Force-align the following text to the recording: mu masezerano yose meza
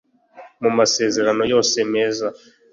mu 0.61 0.69
masezerano 0.77 1.43
yose 1.53 1.75
meza 1.93 2.27